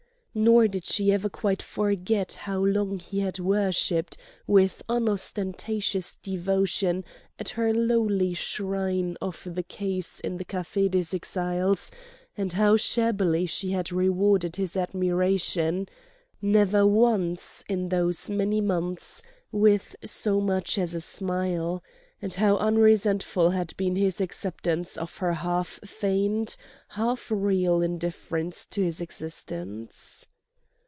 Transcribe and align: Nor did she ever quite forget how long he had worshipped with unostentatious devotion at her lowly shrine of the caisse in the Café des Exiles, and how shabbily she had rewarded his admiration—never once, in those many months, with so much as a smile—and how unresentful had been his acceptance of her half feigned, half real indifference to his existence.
Nor 0.33 0.69
did 0.69 0.85
she 0.85 1.11
ever 1.11 1.27
quite 1.27 1.61
forget 1.61 2.31
how 2.47 2.63
long 2.63 2.99
he 2.99 3.19
had 3.19 3.37
worshipped 3.37 4.15
with 4.47 4.81
unostentatious 4.87 6.15
devotion 6.15 7.03
at 7.37 7.49
her 7.49 7.73
lowly 7.73 8.33
shrine 8.33 9.17
of 9.21 9.45
the 9.45 9.61
caisse 9.61 10.21
in 10.21 10.37
the 10.37 10.45
Café 10.45 10.89
des 10.89 11.13
Exiles, 11.13 11.91
and 12.37 12.53
how 12.53 12.77
shabbily 12.77 13.45
she 13.45 13.71
had 13.71 13.91
rewarded 13.91 14.55
his 14.55 14.77
admiration—never 14.77 16.87
once, 16.87 17.65
in 17.67 17.89
those 17.89 18.29
many 18.29 18.61
months, 18.61 19.21
with 19.51 19.97
so 20.05 20.39
much 20.39 20.77
as 20.77 20.95
a 20.95 21.01
smile—and 21.01 22.35
how 22.35 22.55
unresentful 22.57 23.49
had 23.49 23.75
been 23.77 23.95
his 23.95 24.21
acceptance 24.21 24.95
of 24.95 25.17
her 25.17 25.33
half 25.33 25.79
feigned, 25.83 26.55
half 26.89 27.31
real 27.31 27.81
indifference 27.81 28.67
to 28.67 28.83
his 28.83 29.01
existence. 29.01 30.27